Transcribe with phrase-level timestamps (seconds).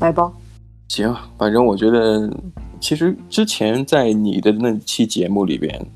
[0.00, 0.32] 来吧。
[0.88, 2.28] 行，反正我觉得，
[2.80, 5.86] 其实之前在你的那期节目里边，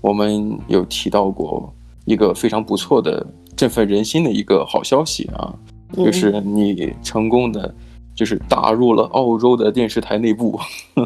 [0.00, 1.72] 我们有提到过
[2.06, 3.24] 一个非常不错的、
[3.56, 5.54] 振奋人心的一个好消息啊，
[5.96, 7.72] 嗯、就是你成功的
[8.14, 10.58] 就是打入了澳洲的电视台内部。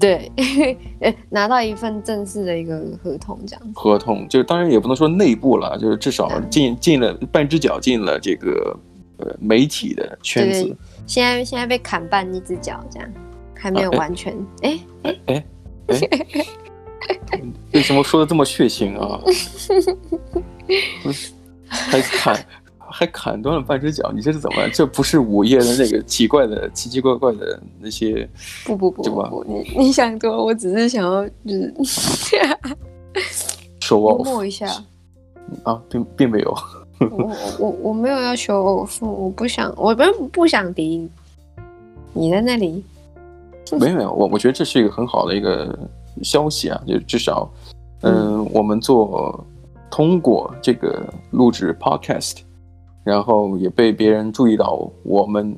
[0.00, 0.30] 对，
[1.30, 3.70] 拿到一份正式的一个合同，这样子。
[3.74, 8.76] 合同就当然也不能说内部了，就是至少进进了半只脚进了这个
[9.18, 10.76] 呃媒体的圈子。
[11.06, 13.12] 现在现在被砍半一只脚，这样
[13.54, 14.34] 还没有完全。
[14.62, 15.44] 哎哎哎
[15.86, 17.42] 哎，
[17.72, 19.20] 为什么说的这么血腥啊？
[21.68, 22.46] 还砍。
[22.88, 24.68] 还砍断了半只脚，你这是怎么？
[24.72, 28.26] 这不是午夜的那个奇怪的、奇奇怪怪的那些？
[28.64, 32.36] 不不不，不不，你你想多，我只是想要就是，
[33.82, 34.68] show off 摸一下
[35.64, 36.56] 啊，并并没有。
[37.10, 41.08] 我我我没有要 show off，我不想，我不不想敌
[42.12, 42.82] 你在那里。
[43.78, 45.78] 没有没有，我我觉得这是一个很好的一个
[46.22, 47.50] 消息啊，就至少，
[48.02, 49.44] 嗯，嗯我们做
[49.90, 52.38] 通过这个录制 podcast。
[53.04, 55.56] 然后也被别人注意到，我们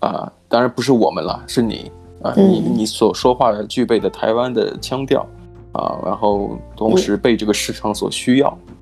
[0.00, 1.92] 啊、呃，当然不是我们了，是你
[2.22, 5.24] 啊，你你所说话的具备的台湾的腔调
[5.70, 8.74] 啊，然后同时被这个市场所需要，嗯，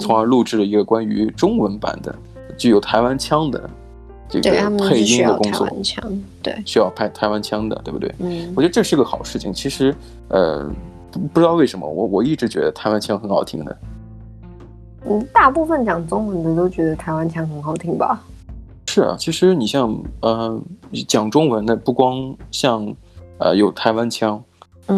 [0.00, 2.14] 从而录制了一个关于中文版的
[2.56, 3.70] 具有台湾腔的
[4.28, 5.68] 这个配音的工作，
[6.42, 8.12] 对，需要拍台湾腔的，对不对？
[8.18, 9.52] 嗯，我觉得这是个好事情。
[9.52, 9.94] 其实，
[10.28, 10.68] 呃，
[11.32, 13.76] 不知道为什么，我我一直觉得台湾腔很好听的。
[15.04, 18.22] 嗯，大部分讲中文的都觉得台湾腔很好听吧？
[18.86, 20.60] 是啊，其实你像呃
[21.08, 22.94] 讲中文的，不光像
[23.38, 24.44] 呃有台湾腔，嗯、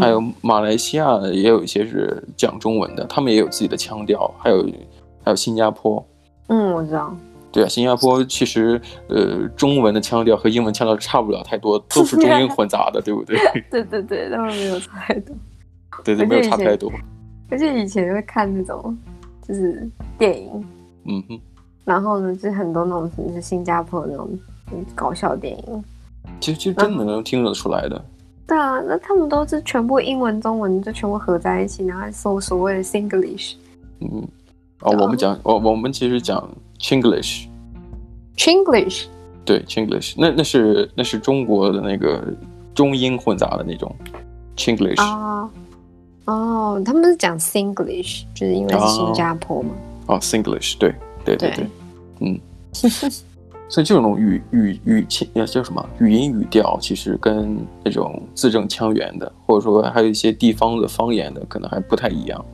[0.00, 4.62] 还有马来西亚的也有一些是讲中文的，他们也有自己的腔调，还有
[5.22, 6.04] 还有新加坡。
[6.48, 7.14] 嗯，我知道。
[7.52, 13.38] 对啊，新加坡其实呃中文的腔调和英文腔调差不了太多，都是中英混杂的，对不对？
[13.70, 15.36] 对对对，他们没有差太多。
[16.04, 16.90] 对对，没有差太多。
[17.50, 18.96] 而且以前会看那种。
[19.46, 20.50] 就是电影，
[21.04, 21.38] 嗯哼，
[21.84, 24.26] 然后呢，就是很多那种是新加坡那种
[24.94, 25.84] 搞笑电影，
[26.40, 28.02] 其实其实真的能听得出来的。
[28.46, 33.54] 对啊，那他们都是全部英文、中文就全部合在一起，然后搜所谓的 Singlish。
[34.00, 34.22] 嗯，
[34.80, 36.46] 哦，我们讲，我我们其实讲
[36.78, 39.06] Chinglish，Chinglish，
[39.44, 42.22] 对 Chinglish，那那是那是中国的那个
[42.74, 43.90] 中英混杂的那种
[44.56, 45.48] Chinglish 啊。
[46.26, 49.70] 哦，他们是讲 Singlish，就是因为是新加坡嘛。
[50.06, 50.94] 哦，Singlish，对
[51.24, 51.66] 对对对，对
[52.20, 52.38] 嗯。
[53.68, 55.84] 所以这种语语语气要叫什么？
[55.98, 62.44] 语音语调，其实跟那种字正腔圆的，或者说还有一些地方的方言的，可能还不太一样。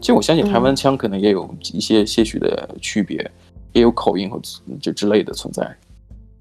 [0.00, 3.30] 其实我相信台湾腔可能也有一些些许的区别，嗯、
[3.74, 4.40] 也有口音和
[4.80, 5.76] 这之类的存在。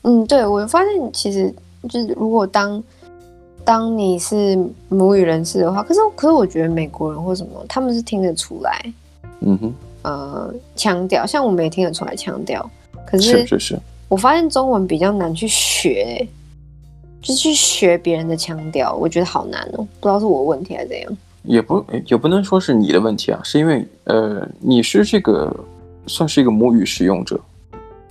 [0.04, 1.54] 嗯，对，我发现其实
[1.90, 2.84] 就是如果当。
[3.66, 4.60] 当你是
[4.90, 8.94] 母语人士的话，可是可是我觉得美国人或什么，他们是听得出来，
[9.40, 12.70] 嗯哼，呃，腔调，像我们也听得出来腔调，
[13.06, 13.80] 可是是是是，
[14.14, 16.24] 我发现中文比较难去学，
[17.20, 25.52] 就是去学别人的腔调，我觉得好难哦，不知道是我问题还是怎样，也不也不能说是你的问题啊，是因为呃，你是这个
[26.06, 27.40] 算是一个母语使用者，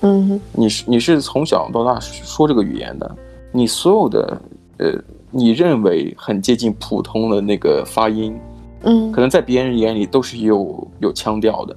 [0.00, 3.08] 嗯哼，你是你是从小到大说这个语言的，
[3.52, 4.42] 你所有的
[4.78, 4.92] 呃。
[5.34, 8.38] 你认为很接近普通的那个发音，
[8.82, 11.74] 嗯，可能在别人眼里都是有有腔调的，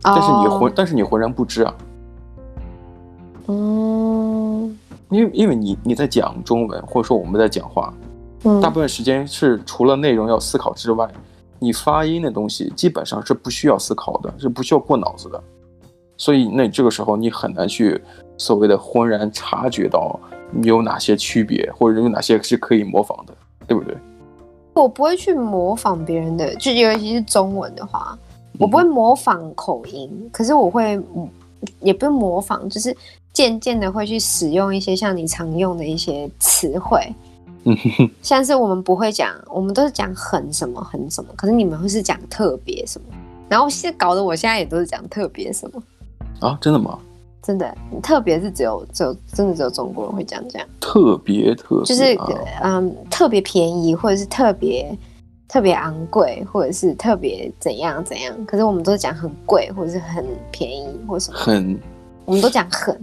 [0.00, 1.74] 但是你浑，但是你浑然不知啊，
[3.48, 4.78] 嗯，
[5.10, 7.92] 因为因为你你在讲中文，或者说我们在讲话，
[8.44, 11.08] 嗯，大部分时间是除了内容要思考之外，
[11.58, 15.42] 你发音的东西基本上是不需要思考的，是不需要过脑子的，
[16.16, 18.00] 所以那这个时候你很难去
[18.36, 20.18] 所谓的浑然察觉到。
[20.52, 23.32] 你有哪些区别，或者有哪些是可以模仿的，
[23.68, 23.96] 对不对？
[24.74, 28.18] 我不会去模仿别人的，就尤其是中文的话，
[28.58, 31.00] 我不会模仿口音，嗯、可是我会，
[31.78, 32.92] 也不是模仿，就是
[33.32, 37.00] 渐渐的会去使用一些像你常用的一些词汇。
[38.22, 43.06] 像是我们不会讲，我们都是讲很什么很什么，可是你们会是讲特别什么，
[43.48, 45.82] 然后现在搞得我现在也都是讲特别什么。
[46.40, 46.98] 啊，真的吗？
[47.42, 52.18] 真的，特别是只有只有真的只有中国人会讲这样，特别特别就是
[52.62, 54.96] 嗯特别便宜，或者是特别
[55.48, 58.34] 特别昂贵，或者是特别怎样怎样。
[58.46, 61.78] 可是我们都讲很贵，或者是很便宜，或什么很，
[62.24, 62.98] 我们都讲很。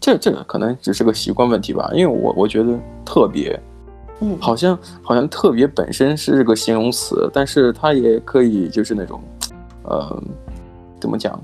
[0.00, 3.58] 这这个可能只是个习惯问题吧，因为我我觉得特别，
[4.20, 9.20] 嗯，好像好像特别本身是个形容词，但是它也可以就是那种，
[9.84, 10.22] 呃，
[11.00, 11.40] 怎么讲？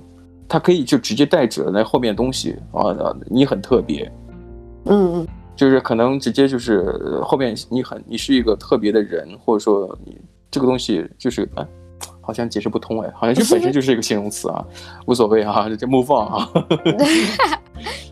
[0.49, 2.95] 它可以就直接代指那后面东西啊，
[3.27, 4.11] 你很特别，
[4.87, 10.19] 嗯，就是可能直接就是后面你很你是一个特别的人，或者说你
[10.51, 11.67] 这个东西就是哎。
[12.21, 14.63] 好像解释不通哎，好像这 本身就是一个形容词啊，
[15.07, 16.47] 无所谓啊，这 move on 啊。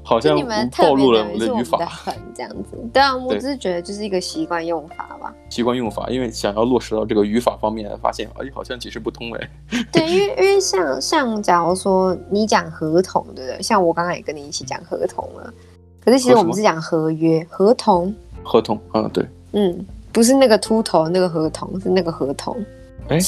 [0.07, 0.39] 好像
[0.79, 2.79] 暴露了我的语法，很这样子。
[2.93, 5.35] 对啊，我只是觉得就是一个习惯用法吧。
[5.51, 9.51] 习惯用法，因为想要落实到这个语法方面，发现哎，好像解释不通哎。
[9.91, 13.61] 对，因为因为像像假如说你讲合同，对不对？
[13.61, 15.53] 像我刚刚也跟你一起讲合同了，
[16.05, 18.15] 可是其实我们是讲合约合同。
[18.45, 22.57] 合同嗯，对，嗯，不是那个秃头那个合同，是那个合同。
[23.09, 23.19] 哎。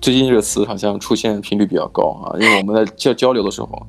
[0.00, 3.86] 最近这个词好像出现频率比较高啊，因为我们在交交流的时候，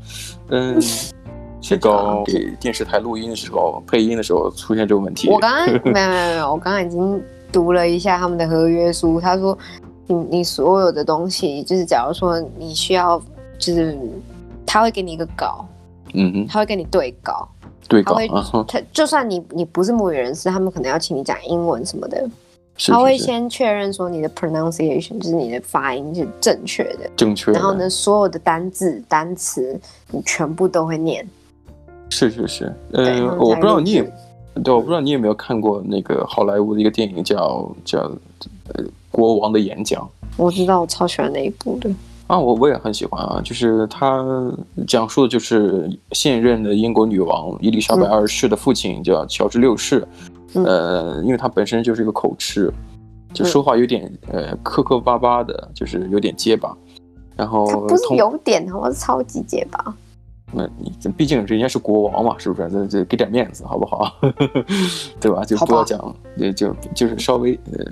[0.47, 0.81] 嗯，
[1.61, 5.29] 最高给电视台录音的时候配音的时候出现这个问题。
[5.29, 7.21] 我刚刚 没有没有没有，我刚刚已经
[7.51, 9.57] 读了一下他们的合约书，他说
[10.07, 13.21] 你你所有的东西，就是假如说你需要，
[13.57, 13.97] 就是
[14.65, 15.65] 他会给你一个稿，
[16.13, 17.47] 嗯哼，他会跟你对稿，
[17.88, 22.29] 对稿，他会他就算你你不是母语人士，他们可能要请你讲英文什么的。
[22.88, 27.51] 他会先确认说你的 pronunciation 就是你的发音是正确的，正确。
[27.51, 29.77] 然后呢，所有的单字单词
[30.11, 31.27] 你全部都会念。
[32.09, 34.13] 是是是，呃，我不知道你也，
[34.63, 38.00] 对，我不知道你有没有看过那个好莱坞的一个电影叫叫
[38.73, 40.07] 呃国王的演讲。
[40.38, 41.89] 我知道，我超喜欢那一部的。
[42.27, 44.23] 啊，我我也很喜欢啊，就是他
[44.88, 50.07] 讲述的就是现任的英国女王伊丽莎白二世的父亲叫乔治六世。
[50.53, 52.71] 呃，因为他本身就是一个口吃，
[53.33, 56.75] 就说话有点呃磕磕巴巴的，就是有点结巴。
[57.35, 59.95] 然后不是有点，我是超级结巴。
[60.51, 62.69] 那你毕竟人家是国王嘛，是不是？
[62.69, 64.13] 这这给点面子好不好？
[65.19, 65.44] 对吧？
[65.44, 67.86] 就不要讲，也就就是稍微呃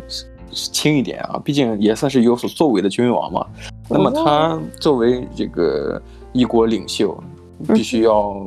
[0.51, 1.39] 轻一点啊。
[1.43, 3.45] 毕竟也算是有所作为的君王嘛。
[3.89, 6.01] 那么他作为这个
[6.33, 7.17] 一国领袖，
[7.67, 8.45] 必须要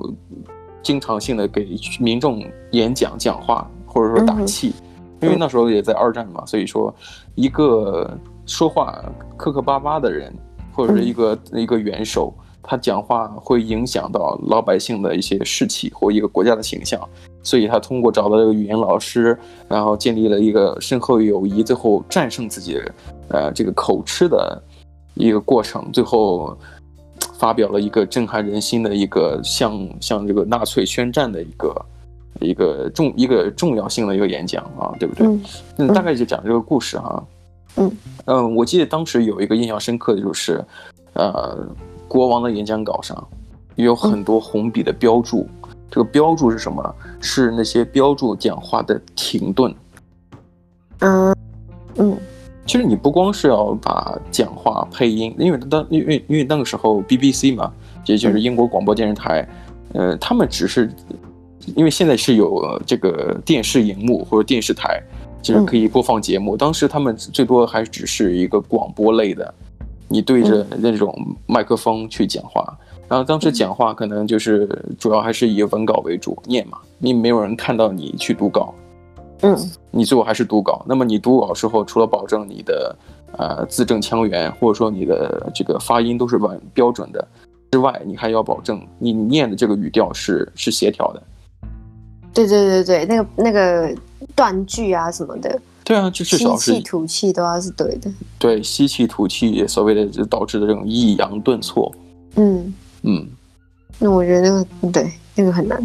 [0.82, 3.68] 经常性的给民众演讲讲话。
[3.92, 4.72] 或者说打气，
[5.20, 6.94] 因为那时候也在二战嘛，所以说
[7.34, 8.08] 一个
[8.46, 9.04] 说话
[9.36, 10.32] 磕磕巴巴的人，
[10.72, 17.00] 或者是一个一个元首，他讲话会影响到老百姓的一些士气或一个国家的形象，
[17.42, 22.94] 所以他通过找到这个语言老师，然后建立了一个深厚友谊，最后战胜自己的
[23.28, 24.62] 呃这个口吃的
[25.14, 26.56] 一个过程，最后
[27.38, 31.74] 发表了一个震撼人心的一个向向这个纳粹宣战的一个。
[32.40, 35.26] 一个重一个重要性的一个演讲啊，对不对？
[35.26, 35.42] 嗯，
[35.76, 37.22] 嗯，大概就讲这个故事哈。
[37.76, 37.92] 嗯
[38.24, 40.64] 嗯，我记得当时有一个印象深刻的就是，
[41.12, 41.58] 呃，
[42.10, 43.16] 国王的演讲稿上
[43.76, 46.94] 也有很多红笔的标注，嗯，这个标注是什么？
[47.20, 49.72] 是那些标注讲话的停顿。
[50.98, 51.32] 嗯
[51.94, 52.18] 嗯，
[52.66, 57.72] 其实你不光是要把讲话配音，因为当因为因为那个时候 BBC 嘛，
[58.06, 59.48] 也就是英国广播电视台，
[59.92, 60.90] 呃，他们只是。
[61.76, 65.00] 因为现在是有这个电视荧幕或者电视台，
[65.42, 66.56] 就是可以播放节目。
[66.56, 69.54] 当时他们最多还只是一个广播类的，
[70.10, 71.16] 你对着那种
[71.46, 72.76] 麦克风去讲话。
[73.08, 78.72] 然后当时讲话可能就是主要还是以文稿为主，念嘛，你没有人看到你去读稿，
[79.40, 79.56] 嗯，
[79.90, 80.84] 你最后还是读稿。
[80.86, 82.96] 那么你读稿时候，除了保证你的
[83.36, 87.26] 呃字正腔圆，或者说你的这个发音都是完标准的
[87.72, 91.22] 之外，你还要保证你念的这个语调是是协调的。
[92.32, 93.92] 对对对对，那个那个
[94.36, 98.08] 断句啊什么的，对啊，就至少是吸气吐气都要是对的。
[98.38, 101.92] 对，吸气吐气，所谓的就导致的这种抑扬顿挫。
[102.36, 103.26] 嗯嗯，
[103.98, 105.84] 那我觉得那个对那个很难。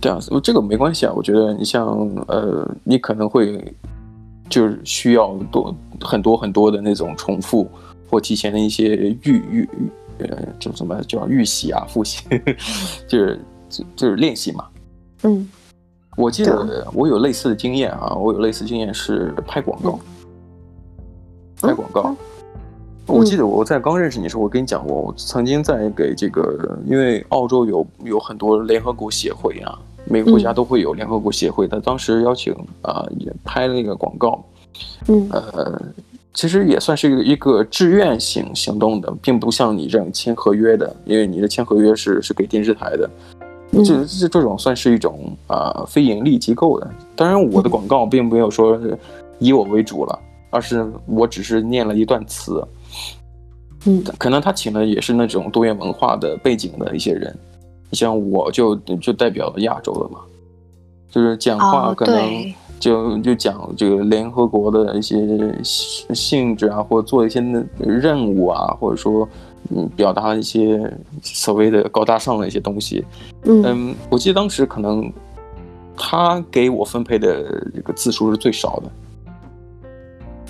[0.00, 1.12] 对啊，这个没关系啊。
[1.16, 1.88] 我觉得你像
[2.28, 3.74] 呃，你可能会
[4.48, 7.68] 就是需要多很多很多的那种重复
[8.08, 8.94] 或提前的一些
[9.24, 9.68] 预预
[10.18, 12.22] 呃，就什么叫预习啊、复习，
[13.08, 14.68] 就是就就是练习嘛。
[15.24, 15.48] 嗯。
[16.16, 19.98] 我记得我有类似的经验啊，我有类似经验是拍广告，
[21.60, 22.14] 拍广告。
[23.06, 34.44] 我记得我在刚认识你的时候，我跟你讲过，我曾经在给这个，因为澳洲有有很多联合国协会啊，每个国家都会有联合国协会，他当时邀请啊，也拍了一个广告。
[35.08, 35.82] 嗯，呃，
[36.32, 43.10] 其实也算是一个一个志愿性行动的，并不像你这样签合约的，因为你的签合约是是给电视台的。
[43.72, 48.78] 这这这种算是一种啊、呃、非盈利机构的，当然我的广告并没有说
[49.38, 50.18] 以我为主了，
[50.50, 52.62] 而是我只是念了一段词，
[53.86, 57.34] 嗯，可能他请的也是那种多元文化的背景的一些人，
[57.92, 60.20] 像我就就代表亚洲的嘛，
[61.10, 65.16] 就是讲话可能就就讲这个联合国的一些
[66.12, 67.40] 性质啊，或者做一些
[67.78, 69.28] 任务啊，或者说
[69.70, 73.04] 嗯，表达一些所谓的高大上的一些东西。
[73.44, 75.10] 嗯嗯，我记得当时可能
[75.96, 78.90] 他给我分配的这个字数是最少的。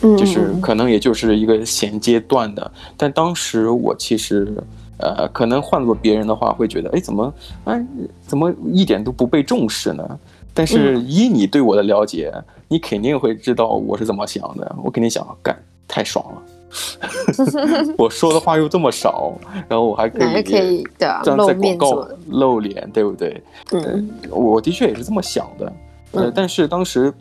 [0.05, 4.51] 嗯，就是可能也就是一个衔接段的，但当时我其实，
[4.97, 7.35] 呃，可能换做别人的话会觉得，哎，怎么，
[7.65, 7.87] 哎，
[8.27, 10.19] 怎么一点都不被重视呢？
[10.55, 14.77] 但是以你对我的了解，嗯、你肯定会知道我是怎么想的。
[14.83, 15.57] 我肯定想，干，
[15.87, 19.33] 太爽了， 我说的话又这么少，
[19.69, 23.43] 然后我还可以，还可以对啊，这样在广告露脸，对不对？
[23.73, 25.73] 嗯，我的确也是这么想的，
[26.13, 27.13] 呃，嗯、但是当时。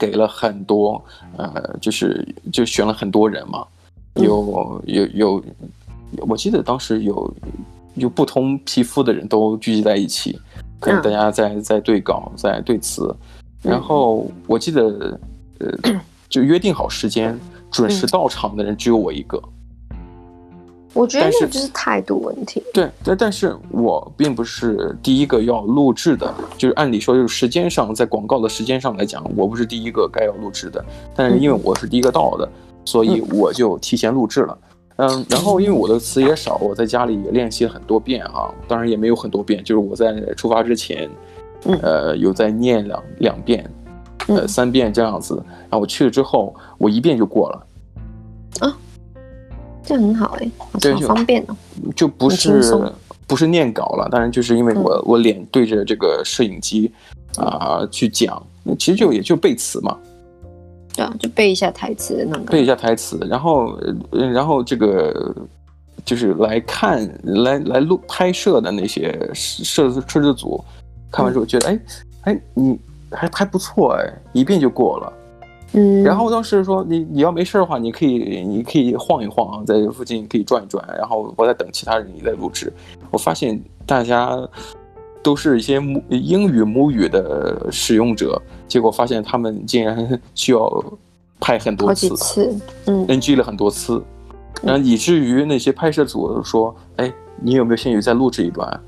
[0.00, 1.04] 给了很多，
[1.36, 3.66] 呃，就是就选了很多人嘛，
[4.14, 5.44] 有有有，
[6.26, 7.34] 我记得当时有
[7.96, 10.40] 有不同皮肤的人都聚集在一起，
[10.80, 13.14] 可能大家在在对稿，在对词，
[13.62, 15.20] 然后我记得，
[15.58, 17.38] 呃，就约定好时间，
[17.70, 19.40] 准时到场的人只有我一个。
[20.92, 22.60] 我觉得那就是态度问题。
[22.74, 30.84] 对，但但是我并不是第一个要录制的，就是按理说，就是时间上，在广告的时间上来讲，我不是第一个该要录制的。
[31.14, 32.48] 但是因为我是第一个到的，
[32.84, 34.58] 所以我就提前录制了。
[34.62, 34.69] 嗯，
[35.28, 41.08] 然后因为我的词也少，我在家里也练习了很多遍啊，当然也没有很多遍，就是我在出发之前，
[41.82, 43.70] 呃，有在念两两遍，
[44.28, 45.42] 呃，三遍这样子。
[45.46, 47.66] 然后我去了之后，我一遍就过了。
[48.60, 48.76] 啊。
[49.82, 50.48] 这很好哎，
[50.80, 51.56] 对，好方便哦，
[51.96, 52.62] 就不是
[53.26, 56.92] 不是念稿了，当然就是因为我、嗯、我脸对着这个摄影机
[57.36, 58.40] 啊、呃、去讲，
[58.78, 59.98] 其实就也就背词嘛，
[61.00, 63.78] 对啊，就背一下台词的那个，背一下台词，然后
[64.10, 65.34] 然后这个
[66.04, 70.62] 就是来看来来录拍摄的那些摄摄制组，
[71.10, 71.80] 看完之后觉得哎
[72.24, 72.78] 哎你
[73.10, 75.12] 还还不错哎，一遍就过了。
[75.72, 82.70] 嗯，然后当时说你你要没事的话，你可以你可以晃一晃，在附近可以转一转，然后我在等其他人你在录制。
[83.10, 84.36] 我发现大家
[85.22, 90.84] 都是一些母英语母语的使用者，结果发现他们竟然需要
[91.38, 94.02] 拍很多次，次嗯，NG 了很多次，
[94.62, 97.12] 然后以至于那些拍摄组说：“哎，
[97.42, 98.80] 你有没有兴趣再录制一段？”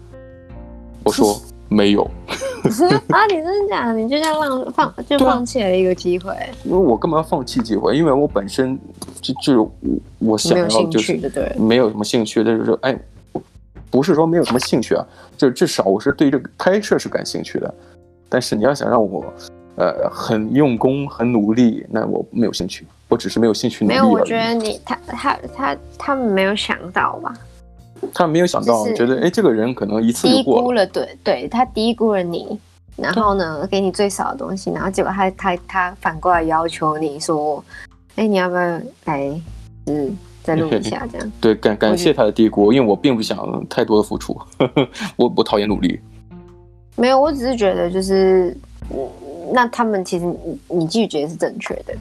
[1.04, 1.36] 我说。
[1.72, 3.24] 没有啊！
[3.30, 3.94] 你真的假的？
[3.94, 6.30] 你就这样浪放就放弃了一个机会？
[6.64, 7.96] 因为我干嘛要放弃机会？
[7.96, 8.78] 因为我本身
[9.22, 9.70] 就就是
[10.18, 12.94] 我想要就是对，没有什么兴趣的，就是说哎，
[13.90, 15.02] 不是说没有什么兴趣啊，
[15.34, 17.74] 就至少我是对这个拍摄是感兴趣的。
[18.28, 19.24] 但是你要想让我
[19.76, 23.96] 呃很用功、很努力，那我没有兴趣，我只是没有兴趣努力。
[23.96, 27.34] 没有，我觉得你他他他他们没有想到吧？
[28.12, 30.60] 他没有想到，觉得哎，这个人可能一次就过了。
[30.60, 32.58] 低估了，对对，他低估了你，
[32.96, 37.64] 然后呢，给你最少的东西，然后结果他他他反过来要求你说，
[38.16, 38.60] 哎，你要不要
[39.04, 39.40] 来，
[39.86, 41.32] 嗯，再录一下这样？
[41.40, 44.36] 对，感感谢他的低估，因为我并不想太多的付出，
[45.14, 46.00] 我我讨厌努力。
[46.96, 48.56] 没有，我只是觉得就是，
[49.52, 51.94] 那他们其实你你拒绝是正确的。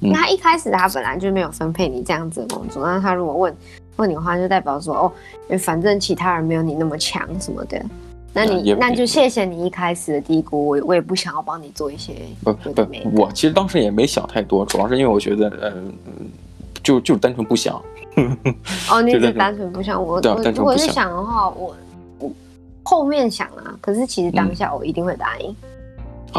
[0.00, 3.56] 那他一开始他本来就没有分配你这样子的工作，那他如果问。
[3.96, 5.12] 问你的话，就代表说哦，
[5.46, 7.84] 因为反正其他人没有你那么强什么的，
[8.32, 12.86] 那你那就谢谢你一开始的低估，我我也不想要帮你做一些不不，
[13.16, 15.92] 我其实当时也没想太多，主要是因为我觉得，嗯，
[16.80, 17.74] 就就单纯不想。
[18.88, 21.74] 哦， 你是单纯不想我，我如果是想的话，我
[22.20, 22.30] 我
[22.84, 25.52] 后面想啊，可是其实当下我一定会答应。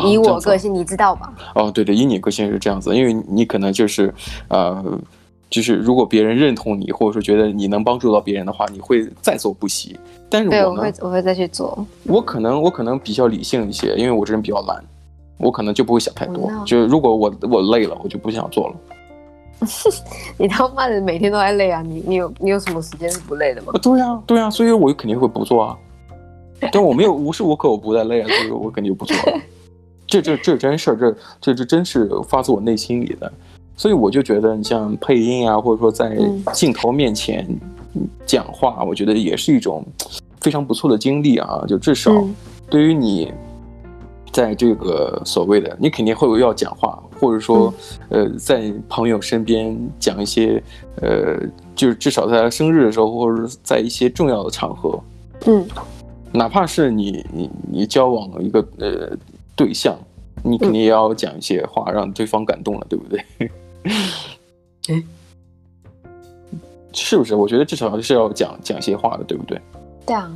[0.06, 1.34] 以我个性，你知道吧？
[1.56, 4.14] 哦，对对，以你个性是这样子，因为你可能就是
[4.48, 4.84] 呃。
[5.52, 10.00] 就是如果别人认同你，或者说觉得你能帮助到别人的话，你会在做不惜。
[10.30, 11.84] 但是我呢，我会我会再去做。
[12.04, 14.80] 我可能我可能比较理性一些，因为我这人比较懒，
[15.40, 16.52] 我可能就不会想太多。
[16.68, 18.76] 就如果我我累了，我就不想做了。
[20.38, 21.82] 你他妈的每天都在累啊！
[21.82, 23.74] 你你有你有什么时间是不累的吗？
[23.82, 25.76] 对呀对呀，所以我肯定会不做啊。
[26.72, 29.42] 但我没有无时无刻我不在累啊，所以我肯定就不做了。
[30.10, 33.32] 这这这真事儿，这这这真是发自我内心里的。
[33.78, 36.18] 所以我就觉得，你像配音啊，或者说在
[36.54, 37.48] 镜头面前
[38.26, 39.86] 讲话，嗯、我觉得也是一种
[40.42, 41.64] 非常不错的经历啊。
[41.66, 42.12] 就至少
[42.70, 43.32] 对于你，
[44.34, 47.74] 在这个所谓的，你肯定会有要讲话，或者说，
[48.10, 50.62] 呃，在朋友身边讲一些，
[51.02, 51.40] 呃，
[51.74, 55.00] 就是至少在他生日的时候，或者在一些重要的场合，
[55.46, 55.66] 嗯，
[56.34, 59.10] 哪怕是你你你交往一个呃
[59.60, 60.00] 对象，
[60.42, 63.26] 你肯定也要讲一些话，让对方感动了，对不对？
[64.88, 65.04] 哎，
[66.94, 67.36] 是不是？
[67.36, 69.60] 我觉得至少是要讲讲些话的，对不对？
[70.06, 70.32] 对啊。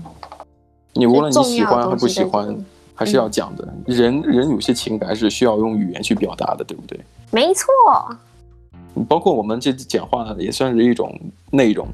[0.92, 2.54] 你无论你喜欢还不喜欢，
[2.94, 3.66] 还是要讲的。
[3.66, 7.00] 嗯、人人有些情感是需要用语言去表达的，对不对？
[7.32, 7.66] 没错。
[9.08, 11.18] 包括我们这讲话也算是一种
[11.50, 11.88] 内容，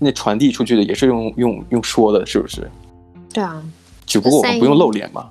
[0.00, 2.68] 那传递出去的也是用用用说的，是不是？
[3.32, 3.62] 对啊，
[4.04, 5.30] 只不过我们不用露脸嘛。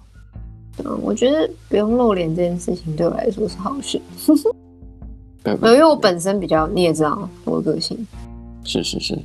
[0.85, 3.99] 嗯，我觉得不用露脸这件事情对我来说是好事。
[5.43, 7.97] 没有，因为我本身比较，你也知道我的个性。
[8.63, 9.17] 是是是，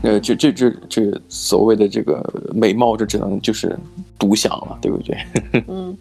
[0.00, 2.24] 那这这这这所谓的这个
[2.54, 3.78] 美貌，就只能就是
[4.18, 5.18] 独享了，对不对？
[5.68, 5.94] 嗯，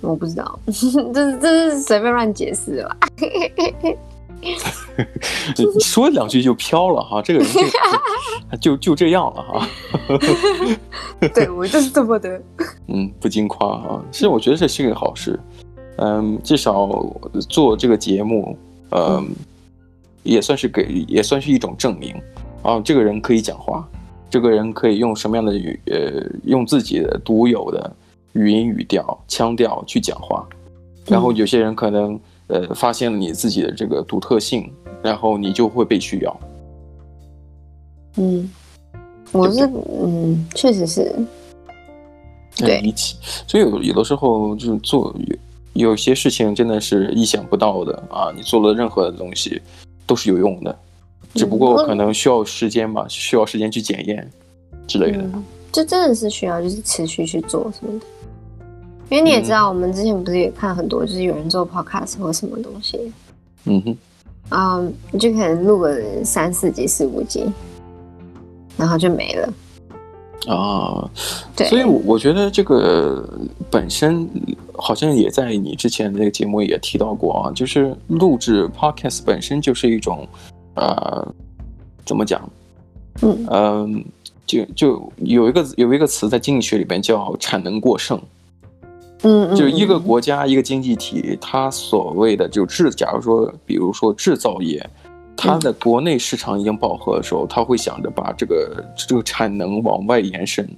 [0.00, 2.96] 我不知道， 这是这是随便乱解释吧？
[5.80, 7.48] 说两句就飘了哈，这个人
[8.60, 9.68] 就 就就这样了哈。
[11.34, 12.40] 对，我就是这么的。
[12.86, 15.38] 嗯，不禁夸哈，其实我觉得这是个好事。
[15.96, 16.88] 嗯，至少
[17.48, 18.56] 做这个节目，
[18.90, 19.18] 嗯。
[19.18, 19.28] 嗯
[20.24, 22.14] 也算是给，也算是一种证明
[22.62, 22.78] 啊！
[22.80, 23.88] 这个人可以讲话，
[24.28, 27.90] 这个人可以用什么样的语，呃，用自己的独有的
[28.32, 30.46] 语音语调、腔调去讲话。
[31.06, 34.70] 然后有些人可能，呃，发现了你自己的这个独特性，
[35.02, 36.40] 然后你就会被需要。
[38.16, 38.50] 嗯，
[39.32, 39.64] 我是，
[40.02, 41.14] 嗯，确实是。
[42.56, 43.16] 对，一起。
[43.46, 45.14] 所以有有的时候就是做
[45.74, 48.32] 有有些事情真的是意想不到的啊！
[48.34, 49.62] 你做了任何的东西。
[50.08, 50.74] 都是有用的，
[51.34, 54.26] 只不过可能需要时间吧，嗯、需要时间去检验
[54.86, 55.22] 之类的。
[55.70, 58.06] 这、嗯、真的是需要，就是持续去做什么的。
[59.08, 63.12] 因为你也知道，我们之前不是也看很多，就是有人做 podcast 或什么东西，
[63.64, 63.96] 嗯哼，
[64.48, 67.44] 啊、um,，你就可能录个三四集、四五集，
[68.76, 69.52] 然后就没了。
[70.46, 71.10] 啊，
[71.56, 73.28] 对，所以我觉得这个
[73.70, 74.28] 本身。
[74.80, 80.24] 好像也在你之前的那个节目也提到过啊，就是录制 podcast 本身就是一种，
[80.76, 81.34] 呃，
[82.06, 82.48] 怎么讲？
[83.22, 83.88] 嗯嗯、呃，
[84.46, 88.16] 就就有一个有一个词在经济学里边叫产能过剩。
[89.22, 94.84] 嗯，就一个国家一个经济体，它所谓的就制，假如说比如说制造业，
[95.36, 100.68] 它的国内市场已经饱和的时候，它会想着把这个这个产能往外延伸。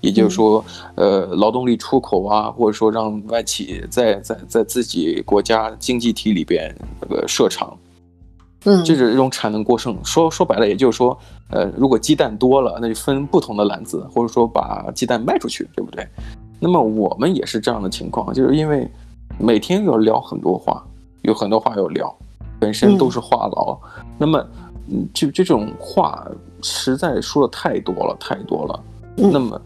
[0.00, 0.64] 也就是说，
[0.96, 7.78] 呃，劳动力出口啊，或者说让外企在在在自己国家经济体里边那个设厂，
[8.64, 9.96] 嗯，这是一种产能过剩。
[10.04, 11.16] 说说白了，也就是说，
[11.50, 16.04] 呃，如果鸡蛋多了，那就分不同的篮子，或者说把鸡蛋卖出去，对不对？
[16.62, 18.88] 那么我们也是这样的情况，就是因为
[19.36, 20.80] 每天要聊很多话，
[21.22, 22.14] 有很多话要聊，
[22.60, 24.46] 本身都是话痨，嗯，那么，
[24.88, 26.24] 嗯，就这种话
[26.62, 28.80] 实在说的太多了，太多了，
[29.16, 29.60] 嗯，那么。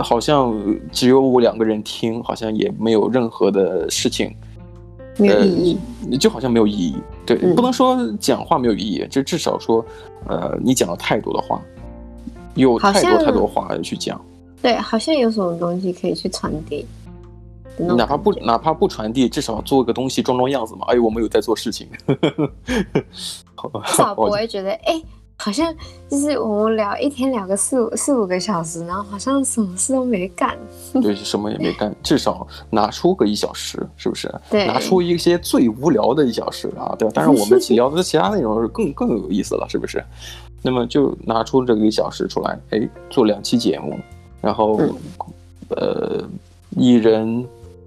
[0.00, 0.54] 好像
[0.90, 4.34] 只有我两个人听，好像也没有任何的事情，
[5.18, 5.78] 没有意义，
[6.10, 6.96] 呃，就好像没有意义。
[7.26, 9.84] 对，嗯，不能说讲话没有意义，就至少说，
[10.26, 11.60] 呃，你讲了太多的话，
[12.54, 14.18] 有太多太多话要去讲。
[14.62, 16.86] 对，好像有什么东西可以去传递，
[17.76, 20.86] 哪怕不哪怕不传递，至少做个东西装装样子嘛。
[20.86, 25.02] 哎，我们有在做事情， 至少 不会觉得哎。
[25.38, 25.74] 好像
[26.08, 30.56] 就是我们聊一天聊个四五四五个小时，然后好像什么事都没干。
[31.02, 34.32] 对，什么也没干，至少拿出个一小时，是不是？
[34.48, 37.12] 对，拿出一些最无聊的一小时啊，对吧？
[37.12, 40.04] 当然我们聊的其他内容是更更有意思了，是不是？
[40.62, 43.98] 那么就拿出这个一小时出来，哎，做两期节目，
[44.42, 44.94] 然后、嗯、
[45.70, 46.28] 呃，
[46.76, 47.46] 一人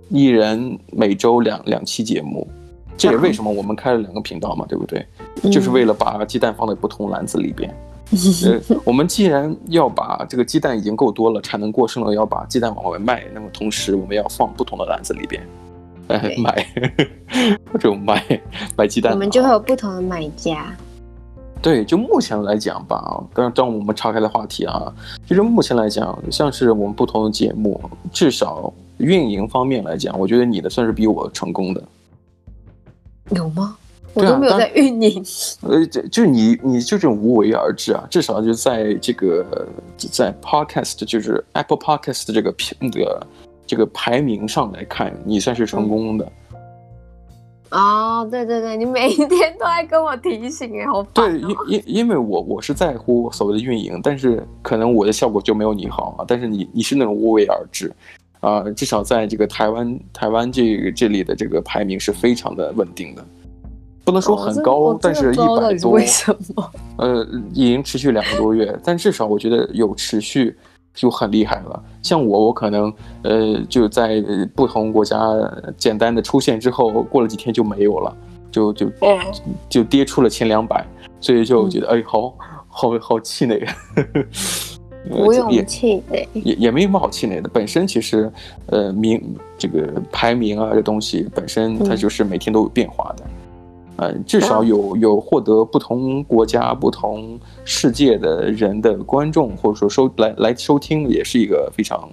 [0.09, 2.47] 一人每周两两期节目。
[2.97, 5.05] 这也为什么我们开了两个频道嘛，对不对？
[5.51, 7.69] 就是为了把鸡蛋放在不同篮子里边。
[8.45, 15.45] 呃，我们既然要把这个鸡蛋已经够多了，产能过剩了，要把鸡蛋往外卖，那么同时我们要放不同的篮子里边，
[16.07, 16.65] 哎买
[17.73, 18.23] 这种买
[18.77, 20.73] 买鸡蛋，我们就会有不同的买家。
[21.61, 24.93] 对，就目前来讲吧，刚当我们岔开的话题啊，
[25.25, 31.83] 就是目前来讲，像是我们不同的节目，至少运营方面来讲，我觉得你的算是比我成功的。
[33.31, 33.75] 有吗？
[34.13, 35.25] 我都没有在运营。
[35.61, 43.27] 呃，就就你，你就这种无为而治啊，至少就在这个在 Podcast，就是 Apple Podcast 这个评这个
[43.67, 46.31] 这个排名上来看，你算是成功的。
[47.77, 51.11] 哦，对对对，你每一天都在跟我提醒，哎，好烦哦。
[51.13, 56.25] 对，因因因为我我是在乎所谓的运营，但是可能我的效果就没有你好啊。
[56.27, 57.91] 但是你你是那种无为而治。
[58.41, 63.25] 啊，至少在这个台湾，台湾这个这里的这个排名是非常的稳定的，
[64.03, 65.91] 不能说很高，哦、但是一百多。
[65.91, 66.71] 为什么？
[66.97, 70.55] 呃，已经持续两个多月，但至少我觉得有持续
[70.95, 71.83] 就很厉害了。
[72.01, 72.91] 像我，我可能
[73.23, 74.23] 呃就在
[74.55, 75.19] 不同国家
[75.77, 78.15] 简单的出现之后，过了几天就没有了，
[78.49, 78.89] 就就
[79.69, 80.83] 就跌出了前两百，
[81.19, 82.33] 所以就觉得、嗯、哎，好
[82.67, 83.63] 好好气馁。
[85.07, 87.47] 不用气馁，也也没什么好气馁的。
[87.49, 88.31] 本身其实，
[88.65, 89.21] 呃，名
[89.55, 93.23] 这个排名啊，这东西本身它就是每天都有变化的。
[93.97, 102.09] 呃，至少有有获得不同国家、不同世界的人的观众，或者说收来来收听，也是一个非常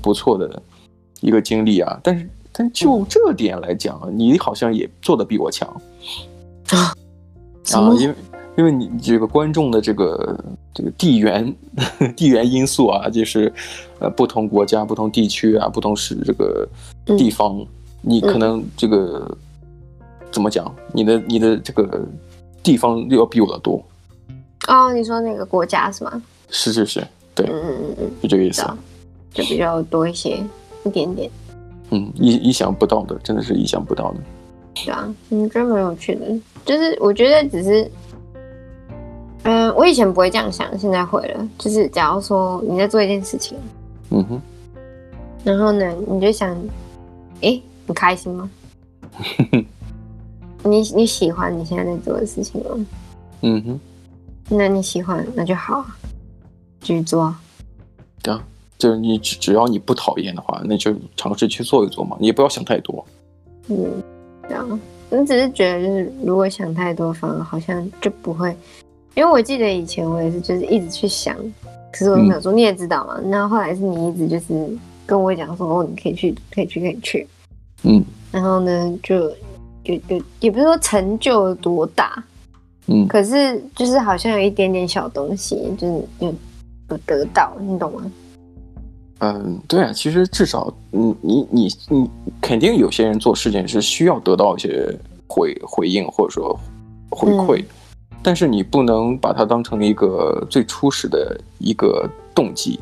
[0.00, 0.62] 不错的
[1.20, 2.00] 一个经历啊。
[2.02, 5.68] 但是，但就这点来讲，你好像也做的比我强
[6.70, 6.94] 啊
[7.74, 8.14] 啊，因为
[8.56, 11.54] 因为你这个观众的这个这个地缘
[12.16, 13.52] 地缘因素啊，就是
[13.98, 16.66] 呃不同国家、不同地区啊、不同是这个
[17.18, 17.66] 地方，嗯、
[18.00, 19.28] 你可能这个。
[19.28, 19.36] 嗯
[20.30, 20.72] 怎么讲？
[20.92, 22.06] 你的你的这个
[22.62, 23.82] 地方要比我的多
[24.66, 24.92] 哦。
[24.92, 26.22] 你说那个国家是吗？
[26.50, 28.62] 是是是，对，嗯嗯嗯，就这个意思，
[29.32, 30.42] 就比较多一些，
[30.84, 31.30] 一点点。
[31.90, 34.20] 嗯，意意想不到的，真的是意想不到的。
[34.74, 36.26] 对啊，嗯，真蛮有趣的。
[36.64, 37.90] 就是我觉得只是，
[39.44, 41.48] 嗯，我以前不会这样想，现在会了。
[41.58, 43.56] 就是假如说你在做一件事情，
[44.10, 44.40] 嗯哼，
[45.44, 46.54] 然后呢，你就想，
[47.40, 48.50] 哎，你开心吗？
[50.70, 52.86] 你你喜欢你现在在做的事情吗？
[53.42, 53.80] 嗯哼，
[54.48, 55.84] 那你喜欢那就好，
[56.80, 57.34] 继续做。
[58.22, 58.44] 对啊，
[58.76, 62.16] 就是你只只要你不讨厌的话，那就尝试去做一做嘛。
[62.20, 63.04] 你也不要想太多。
[63.68, 64.02] 嗯，
[64.48, 64.80] 这样。
[65.10, 68.54] 你只是觉得就是如果想太多，反而好像就不会。
[69.14, 71.36] 因为我记得以前我也是，就是一直去想，
[71.92, 72.52] 可是我没有做。
[72.52, 73.20] 嗯、你也知道嘛。
[73.24, 74.76] 那，后来是你一直就是
[75.06, 77.26] 跟我讲说，哦，你可以去，可以去，可以去。
[77.84, 78.04] 嗯。
[78.32, 79.32] 然后呢，就。
[79.88, 82.22] 有有，也不是说成就有多大，
[82.86, 86.34] 嗯，可是就是好像有一点点小东西，就是有
[86.90, 88.12] 有得到，你懂吗？
[89.20, 92.08] 嗯，对啊，其实至少，嗯，你你你
[92.40, 94.94] 肯定有些人做事情是需要得到一些
[95.26, 96.56] 回回应或者说
[97.10, 97.66] 回馈，嗯，
[98.22, 102.78] 但是你不能把它当成一个最初始的一个动机。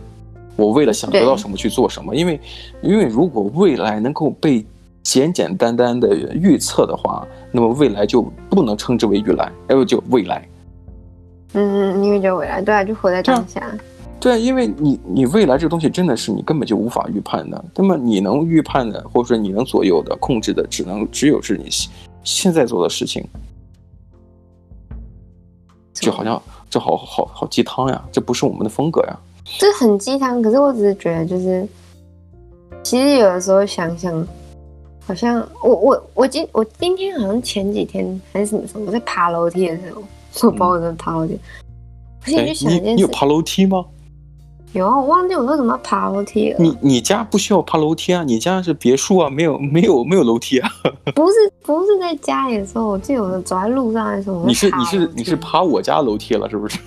[0.56, 2.40] 我为了想得到什么去做什么，因为
[2.82, 4.64] 因为如果未来能够被
[5.06, 10.44] 简简单单的预测的话，那么未来就不能称之为预来，而就未来。
[11.52, 13.62] 嗯，因为叫未来，对啊，就活在当下。
[14.18, 17.64] 对啊，因为你你未来这个东西真的是你根本就无法预判的。
[17.76, 21.68] 那么你能预判的，或者说你能左右的、控制的，只能只有是你
[22.24, 23.24] 现在做的事情。
[25.94, 29.16] 就好像这好好好鸡汤呀，这不是我们的风格呀。
[29.56, 31.64] 这很鸡汤，可是我只是觉得，就是
[32.82, 34.26] 其实有的时候想想。
[35.06, 40.02] 好像我我我今我今天好像前几天还是什么时候，我在爬楼梯的时候，
[40.42, 41.38] 我不知道我在爬楼梯。
[42.24, 43.84] 我现在就想一件事，你有爬楼梯吗？
[44.72, 46.56] 有啊，我忘记我为什么要爬楼梯了。
[46.58, 48.24] 你你家不需要爬楼梯啊？
[48.24, 50.68] 你家是别墅啊，没有没有没有楼梯啊。
[51.14, 56.78] 不是不是在家里的时候，我记得我走在路上的时候，你是你是你是爬我家楼梯了是 不是？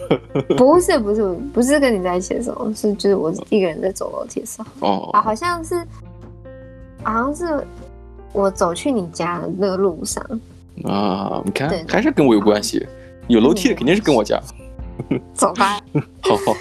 [0.57, 4.87] 不是不是不是跟你在一起的时候，是就是我一个人在走楼梯的时候。
[4.87, 5.75] 哦啊，好像是
[7.01, 7.65] 好像是。
[8.31, 10.23] 我走去你家的那个路上
[10.85, 12.87] 啊，你看还是跟我有关系，
[13.27, 14.39] 有楼梯的肯定是跟我家。
[15.33, 15.79] 走吧，
[16.21, 16.55] 好 好。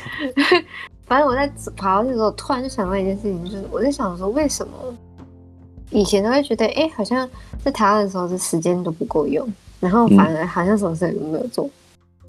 [1.06, 4.72] 反正我在爬楼梯的时候，突然就想到一件事情，就是我在想说，为什么
[5.90, 7.28] 以前都会觉得，哎、欸，好像
[7.62, 9.46] 在台湾的时候，这时间都不够用，
[9.80, 11.68] 然后反而好像什么事都没有做。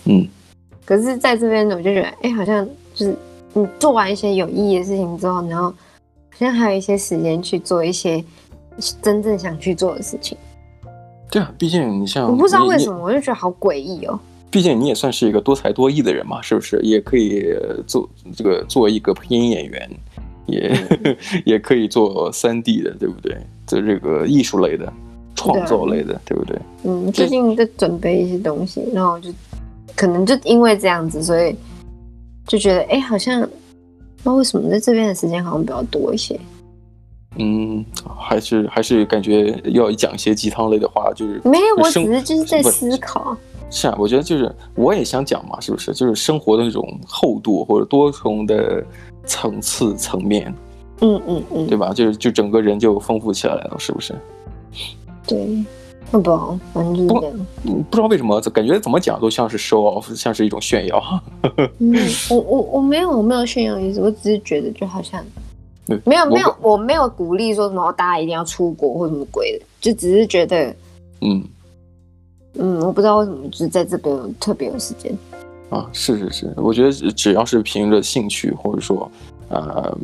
[0.05, 0.27] 嗯。
[0.85, 3.15] 可是在这边呢，我就觉得，哎、欸，好像就是
[3.53, 5.75] 你做完一些有意义的事情之后，然后好
[6.37, 8.23] 像还有一些时间去做一些。
[9.01, 10.37] 真正想去做的事情，
[11.29, 14.19] 对啊，毕竟你像我不知道为什么，我就觉得好诡异哦。
[14.51, 16.79] 毕竟你也算是一个多才多艺的人嘛，是不是？
[16.81, 17.45] 也可以
[17.85, 19.89] 做这个做一个配音演员，
[20.47, 21.15] 也、嗯、
[21.45, 23.37] 也可以做三 D 的，对不对？
[23.67, 24.91] 做这个艺术类的、
[25.35, 26.59] 创作类的，对，对不对？
[26.83, 29.29] 嗯，最近在准备一些东西，然后就
[29.95, 31.55] 可能就因为这样子，所以
[32.47, 36.39] 就觉得哎，好像不知道为什么在这边的时间好像比较多一些。
[37.37, 37.85] 嗯，
[38.17, 43.37] 还是还是感觉要讲一些鸡汤类的话，就是没有，我只是就是在思考。
[43.71, 45.93] 是啊，我觉得就是我也想讲嘛，是不是？
[45.93, 48.83] 就是生活的那种厚度或者多重的
[49.25, 50.51] 层次层面，
[51.01, 51.93] 嗯嗯嗯，对吧？
[51.93, 54.15] 就是就整个人就丰富起来了，是不是？
[55.27, 55.63] 对，
[56.09, 57.45] 不知道，反正就是这样。
[57.63, 61.21] 不，不知道为什么，感觉怎么讲都像是 show off，像是一种炫耀。
[61.77, 61.95] 嗯，
[62.31, 65.23] 我我我没有我没有炫耀意思，我只是觉得就好像。
[66.05, 70.75] 没有没有，我没有鼓励说什么大家一定要出国或什么鬼的，就只是觉得，
[71.21, 71.43] 嗯。
[72.55, 75.15] 嗯，我不知道为什么就是在这边特别有时间。
[75.69, 79.09] 啊，是是是，我觉得只要是凭着兴趣或者说，
[79.49, 79.97] 呃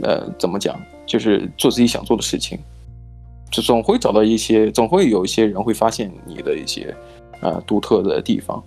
[0.00, 2.56] 呃，怎么讲，就是做自己想做的事情，
[3.50, 6.94] 就总会找到一些，总会有一些人会发现你的一些
[7.40, 8.62] 呃独特的地方。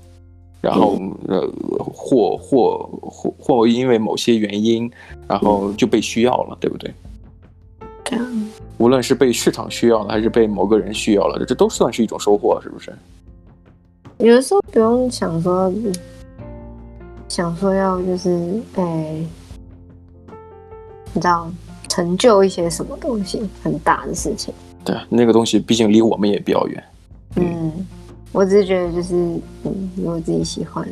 [0.61, 1.47] 然后，呃，
[1.93, 4.91] 或或或或因为某些原因，
[5.27, 6.93] 然后就被需要了，对不对？
[8.03, 12.93] 这样，无论是被市场需要了，还是被某个人需要了，这都算是一种收获，是不是？
[14.17, 15.71] 有的时候不用想说，
[17.29, 19.25] 想说要就是哎，
[21.13, 21.49] 你知道，
[21.87, 24.53] 成就一些什么东西，很大的事情。
[24.83, 26.83] 对，那个东西毕竟离我们也比较远。
[27.35, 27.87] 嗯，嗯，
[28.31, 29.15] 我只是觉得就是，
[29.63, 30.87] 嗯，如果自己喜欢，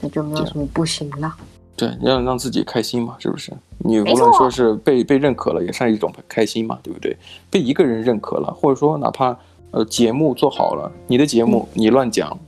[0.00, 1.34] 那就没有什么不行了。
[1.74, 3.50] 对，要让自己开心嘛，是不是？
[3.78, 7.16] 你无论说是被被认可了，也是一种开心嘛，对不对？
[7.50, 9.36] 被一个人认可了，或者说哪怕
[9.70, 12.38] 呃节目做好了，你的节目你乱讲，嗯、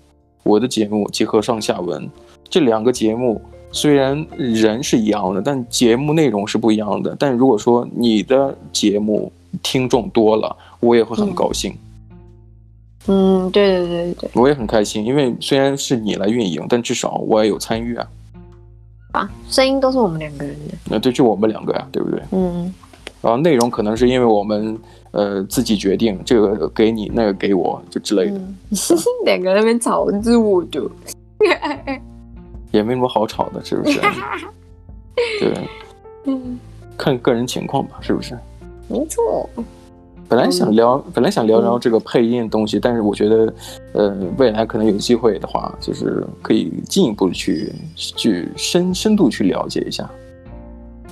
[0.42, 2.08] 我的节目结合上下文，
[2.50, 3.40] 这两个节目
[3.72, 7.16] 虽然人是一样的，但节目内容是不一样的。
[7.18, 11.72] 但如果说你的节目听众多了，我也会很高兴。
[11.72, 11.78] 嗯，
[13.06, 18.06] 对对对对，我也很开心，因为虽然是你来运营，但至少我也有参与啊。
[19.12, 22.20] 啊，声音都是我们两个人的，那对，就我们两个呀，对不对？
[22.32, 22.72] 嗯，
[23.22, 24.76] 然后内容可能是因为我们
[25.12, 28.38] 呃自己决定，这个给你，那个给我，就之类的。
[28.38, 28.56] 嗯、
[29.24, 30.90] 两个人那边吵着我就，
[32.72, 34.00] 也没什么好吵的，是不是？
[35.38, 35.68] 对，
[36.24, 36.58] 嗯，
[36.98, 38.36] 看个人情况吧，是不是？
[38.88, 39.48] 没错。
[40.28, 43.54] 本来想聊，本来想聊聊这个配音的东西，嗯、但是我觉得，
[43.92, 50.10] 呃，未来可能有机会的话，就是可以进一步的去去深深度去了解一下。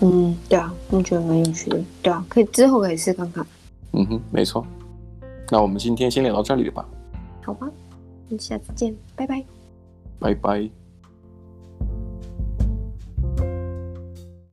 [0.01, 1.81] 嗯，对啊，我觉得蛮有趣的。
[2.03, 3.47] 对啊，可以之后可以试看看。
[3.93, 4.67] 嗯哼，没错。
[5.51, 6.85] 那我们今天先聊到这里吧。
[7.45, 7.69] 好吧，
[8.29, 9.45] 那下次见，拜拜。
[10.19, 10.82] 拜拜。